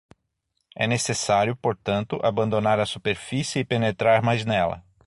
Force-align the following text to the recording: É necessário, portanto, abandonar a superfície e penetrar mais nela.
É 0.75 0.87
necessário, 0.87 1.55
portanto, 1.55 2.19
abandonar 2.23 2.79
a 2.79 2.87
superfície 2.87 3.59
e 3.59 3.63
penetrar 3.63 4.23
mais 4.23 4.43
nela. 4.43 4.83